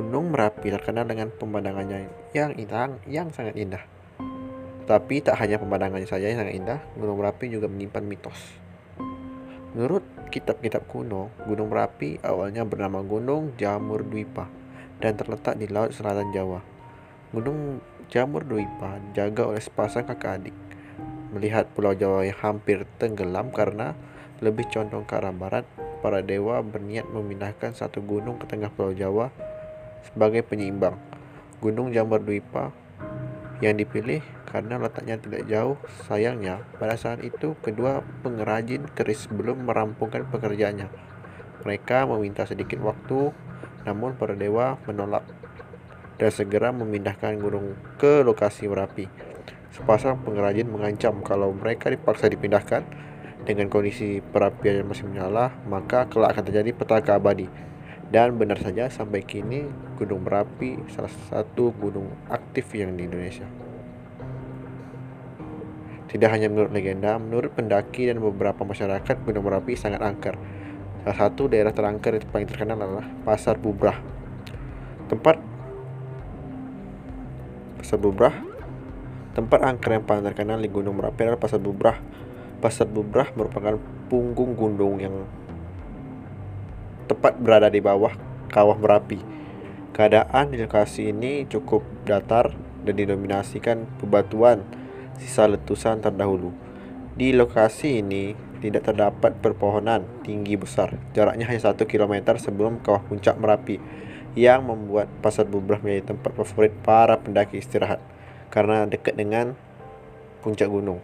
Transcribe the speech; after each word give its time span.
Gunung 0.00 0.32
Merapi 0.32 0.72
terkenal 0.72 1.04
dengan 1.04 1.28
pemandangannya 1.28 2.08
yang 2.32 2.56
indah, 2.56 2.96
yang 3.04 3.28
sangat 3.36 3.52
indah. 3.52 3.84
Tapi 4.88 5.20
tak 5.20 5.36
hanya 5.44 5.60
pemandangannya 5.60 6.08
saja 6.08 6.24
yang 6.24 6.40
sangat 6.40 6.56
indah, 6.56 6.80
Gunung 6.96 7.20
Merapi 7.20 7.52
juga 7.52 7.68
menyimpan 7.68 8.08
mitos. 8.08 8.40
Menurut 9.76 10.00
kitab-kitab 10.32 10.88
kuno, 10.88 11.28
Gunung 11.44 11.68
Merapi 11.68 12.16
awalnya 12.24 12.64
bernama 12.64 13.04
Gunung 13.04 13.52
Jamur 13.60 14.00
Dwipa 14.00 14.48
dan 15.04 15.20
terletak 15.20 15.60
di 15.60 15.68
Laut 15.68 15.92
Selatan 15.92 16.32
Jawa. 16.32 16.64
Gunung 17.36 17.84
Jamur 18.08 18.48
Dwipa 18.48 19.04
jaga 19.12 19.52
oleh 19.52 19.60
sepasang 19.60 20.08
kakak 20.08 20.40
adik. 20.40 20.56
Melihat 21.36 21.68
Pulau 21.76 21.92
Jawa 21.92 22.24
yang 22.24 22.40
hampir 22.40 22.88
tenggelam 22.96 23.52
karena 23.52 23.92
lebih 24.40 24.64
condong 24.72 25.04
ke 25.04 25.12
arah 25.20 25.36
barat, 25.36 25.68
para 26.00 26.24
dewa 26.24 26.64
berniat 26.64 27.04
memindahkan 27.12 27.76
satu 27.76 28.00
gunung 28.00 28.40
ke 28.40 28.48
tengah 28.48 28.72
Pulau 28.72 28.96
Jawa 28.96 29.28
sebagai 30.08 30.46
penyeimbang. 30.46 30.96
Gunung 31.60 31.92
Jamur 31.92 32.24
Dwipa 32.24 32.72
yang 33.60 33.76
dipilih 33.76 34.24
karena 34.48 34.80
letaknya 34.80 35.20
tidak 35.20 35.44
jauh. 35.46 35.76
Sayangnya, 36.08 36.64
pada 36.80 36.96
saat 36.96 37.20
itu 37.20 37.54
kedua 37.60 38.00
pengrajin 38.24 38.88
keris 38.96 39.28
belum 39.28 39.68
merampungkan 39.68 40.26
pekerjaannya. 40.26 40.88
Mereka 41.62 42.08
meminta 42.08 42.48
sedikit 42.48 42.80
waktu, 42.80 43.30
namun 43.84 44.16
para 44.16 44.32
dewa 44.32 44.80
menolak 44.88 45.24
dan 46.20 46.28
segera 46.32 46.68
memindahkan 46.72 47.40
gunung 47.40 47.76
ke 47.96 48.20
lokasi 48.20 48.68
Merapi. 48.68 49.08
Sepasang 49.72 50.20
pengrajin 50.20 50.68
mengancam 50.68 51.24
kalau 51.24 51.54
mereka 51.56 51.88
dipaksa 51.88 52.28
dipindahkan 52.28 52.84
dengan 53.48 53.72
kondisi 53.72 54.20
perapian 54.20 54.84
yang 54.84 54.88
masih 54.92 55.08
menyala, 55.08 55.48
maka 55.64 56.04
kelak 56.12 56.36
akan 56.36 56.44
terjadi 56.44 56.76
petaka 56.76 57.16
abadi. 57.16 57.48
Dan 58.10 58.42
benar 58.42 58.58
saja 58.58 58.90
sampai 58.90 59.22
kini 59.22 59.70
Gunung 59.94 60.26
Merapi 60.26 60.82
salah 60.90 61.14
satu 61.30 61.70
gunung 61.70 62.10
aktif 62.26 62.74
yang 62.74 62.98
di 62.98 63.06
Indonesia. 63.06 63.46
Tidak 66.10 66.26
hanya 66.26 66.50
menurut 66.50 66.74
legenda, 66.74 67.14
menurut 67.22 67.54
pendaki 67.54 68.10
dan 68.10 68.18
beberapa 68.18 68.66
masyarakat 68.66 69.14
Gunung 69.22 69.46
Merapi 69.46 69.78
sangat 69.78 70.02
angker. 70.02 70.34
Salah 71.06 71.18
satu 71.22 71.46
daerah 71.46 71.70
terangker 71.70 72.18
yang 72.18 72.26
paling 72.34 72.50
terkenal 72.50 72.74
adalah 72.82 73.06
Pasar 73.22 73.54
Bubrah. 73.62 73.94
Tempat 75.06 75.38
Pasar 77.78 77.98
Bubrah 78.02 78.50
Tempat 79.30 79.62
angker 79.62 79.94
yang 79.94 80.02
paling 80.02 80.26
terkenal 80.26 80.58
di 80.58 80.66
Gunung 80.66 80.98
Merapi 80.98 81.22
adalah 81.22 81.38
Pasar 81.38 81.62
Bubrah. 81.62 81.94
Pasar 82.58 82.90
Bubrah 82.90 83.30
merupakan 83.38 83.78
punggung 84.10 84.58
gunung 84.58 84.98
yang 84.98 85.14
tepat 87.10 87.34
berada 87.42 87.66
di 87.66 87.82
bawah 87.82 88.14
kawah 88.54 88.78
Merapi. 88.78 89.18
Keadaan 89.90 90.54
di 90.54 90.62
lokasi 90.62 91.10
ini 91.10 91.42
cukup 91.50 91.82
datar 92.06 92.54
dan 92.86 92.94
didominasikan 92.94 93.90
bebatuan 93.98 94.62
sisa 95.18 95.50
letusan 95.50 95.98
terdahulu. 95.98 96.54
Di 97.18 97.34
lokasi 97.34 97.98
ini 97.98 98.32
tidak 98.62 98.86
terdapat 98.86 99.34
perpohonan 99.42 100.06
tinggi 100.22 100.54
besar. 100.54 100.94
Jaraknya 101.10 101.50
hanya 101.50 101.74
1 101.74 101.82
km 101.90 102.38
sebelum 102.38 102.78
kawah 102.78 103.02
puncak 103.02 103.34
Merapi 103.36 103.82
yang 104.38 104.62
membuat 104.62 105.10
Pasar 105.18 105.50
Bubrah 105.50 105.82
menjadi 105.82 106.14
tempat 106.14 106.30
favorit 106.38 106.70
para 106.86 107.18
pendaki 107.18 107.58
istirahat 107.58 107.98
karena 108.54 108.86
dekat 108.86 109.18
dengan 109.18 109.58
puncak 110.46 110.70
gunung. 110.70 111.02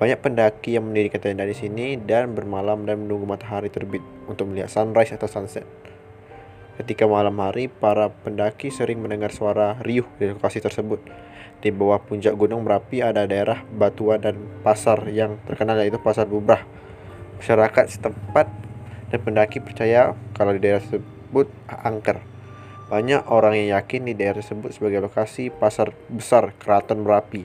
Banyak 0.00 0.24
pendaki 0.24 0.80
yang 0.80 0.88
mendirikan 0.88 1.20
tenda 1.20 1.44
di 1.44 1.52
sini 1.52 2.00
dan 2.00 2.32
bermalam 2.32 2.88
dan 2.88 3.04
menunggu 3.04 3.28
matahari 3.28 3.68
terbit 3.68 4.00
untuk 4.24 4.48
melihat 4.48 4.72
sunrise 4.72 5.12
atau 5.12 5.28
sunset. 5.28 5.68
Ketika 6.80 7.04
malam 7.04 7.36
hari, 7.36 7.68
para 7.68 8.08
pendaki 8.08 8.72
sering 8.72 9.04
mendengar 9.04 9.28
suara 9.28 9.76
riuh 9.84 10.08
di 10.16 10.32
lokasi 10.32 10.64
tersebut. 10.64 11.04
Di 11.60 11.68
bawah 11.68 12.00
puncak 12.00 12.32
Gunung 12.32 12.64
Merapi 12.64 13.04
ada 13.04 13.28
daerah 13.28 13.60
batuan 13.76 14.24
dan 14.24 14.40
pasar 14.64 15.04
yang 15.12 15.36
terkenal 15.44 15.76
yaitu 15.84 16.00
Pasar 16.00 16.24
Bubrah. 16.24 16.64
Masyarakat 17.36 18.00
setempat 18.00 18.48
dan 19.12 19.20
pendaki 19.20 19.60
percaya 19.60 20.16
kalau 20.32 20.56
di 20.56 20.64
daerah 20.64 20.80
tersebut 20.80 21.52
angker. 21.68 22.24
Banyak 22.88 23.28
orang 23.28 23.52
yang 23.52 23.76
yakin 23.76 24.08
di 24.08 24.16
daerah 24.16 24.40
tersebut 24.40 24.72
sebagai 24.72 25.04
lokasi 25.04 25.52
pasar 25.52 25.92
besar 26.08 26.56
Keraton 26.56 27.04
Merapi 27.04 27.44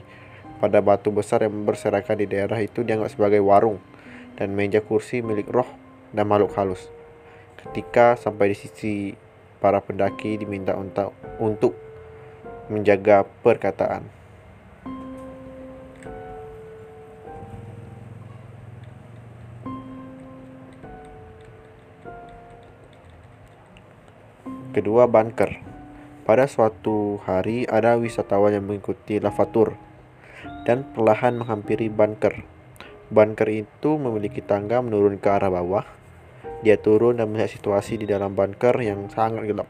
pada 0.56 0.80
batu 0.80 1.12
besar 1.12 1.44
yang 1.44 1.68
berserakan 1.68 2.16
di 2.16 2.26
daerah 2.28 2.56
itu 2.60 2.80
dianggap 2.80 3.12
sebagai 3.12 3.44
warung 3.44 3.76
dan 4.36 4.52
meja 4.56 4.80
kursi 4.80 5.20
milik 5.20 5.48
roh 5.52 5.68
dan 6.12 6.28
makhluk 6.28 6.56
halus. 6.56 6.88
Ketika 7.60 8.16
sampai 8.16 8.52
di 8.52 8.56
sisi 8.56 8.94
para 9.60 9.80
pendaki 9.80 10.40
diminta 10.40 10.76
untuk 11.40 11.76
menjaga 12.68 13.24
perkataan. 13.44 14.04
Kedua, 24.76 25.08
bunker. 25.08 25.56
Pada 26.28 26.44
suatu 26.44 27.16
hari 27.24 27.64
ada 27.64 27.96
wisatawan 27.96 28.52
yang 28.52 28.66
mengikuti 28.68 29.16
lavatur 29.16 29.85
dan 30.66 30.86
perlahan 30.94 31.38
menghampiri 31.38 31.88
bunker. 31.88 32.42
Bunker 33.06 33.46
itu 33.46 33.96
memiliki 33.96 34.42
tangga 34.42 34.82
menurun 34.82 35.22
ke 35.22 35.28
arah 35.30 35.48
bawah. 35.48 35.86
Dia 36.66 36.74
turun 36.74 37.22
dan 37.22 37.30
melihat 37.30 37.54
situasi 37.54 38.02
di 38.02 38.06
dalam 38.10 38.34
bunker 38.34 38.74
yang 38.82 39.06
sangat 39.06 39.46
gelap. 39.46 39.68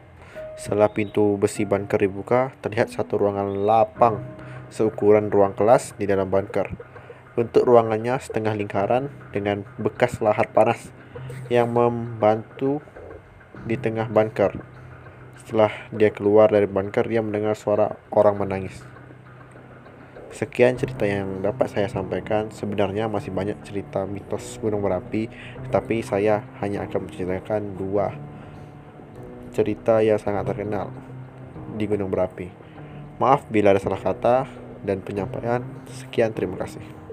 Setelah 0.56 0.88
pintu 0.88 1.36
besi 1.36 1.68
bunker 1.68 2.00
dibuka, 2.00 2.56
terlihat 2.64 2.88
satu 2.88 3.20
ruangan 3.20 3.68
lapang 3.68 4.24
seukuran 4.72 5.28
ruang 5.28 5.52
kelas 5.52 5.92
di 6.00 6.08
dalam 6.08 6.32
bunker. 6.32 6.72
Bentuk 7.36 7.68
ruangannya 7.68 8.16
setengah 8.16 8.56
lingkaran 8.56 9.12
dengan 9.36 9.68
bekas 9.76 10.24
lahar 10.24 10.48
panas 10.48 10.88
yang 11.52 11.68
membantu 11.68 12.80
di 13.68 13.76
tengah 13.76 14.08
bunker. 14.08 14.56
Setelah 15.44 15.92
dia 15.92 16.08
keluar 16.08 16.48
dari 16.48 16.64
bunker, 16.64 17.04
dia 17.04 17.20
mendengar 17.20 17.52
suara 17.52 18.00
orang 18.08 18.40
menangis. 18.40 18.95
Sekian 20.36 20.76
cerita 20.76 21.08
yang 21.08 21.40
dapat 21.40 21.72
saya 21.72 21.88
sampaikan. 21.88 22.52
Sebenarnya 22.52 23.08
masih 23.08 23.32
banyak 23.32 23.56
cerita 23.64 24.04
mitos 24.04 24.60
Gunung 24.60 24.84
Merapi, 24.84 25.32
tapi 25.72 26.04
saya 26.04 26.44
hanya 26.60 26.84
akan 26.84 27.08
menceritakan 27.08 27.72
dua 27.80 28.12
cerita 29.56 30.04
yang 30.04 30.20
sangat 30.20 30.44
terkenal 30.44 30.92
di 31.80 31.88
Gunung 31.88 32.12
Merapi. 32.12 32.52
Maaf 33.16 33.48
bila 33.48 33.72
ada 33.72 33.80
salah 33.80 33.96
kata 33.96 34.44
dan 34.84 35.00
penyampaian. 35.00 35.64
Sekian, 35.88 36.36
terima 36.36 36.60
kasih. 36.60 37.05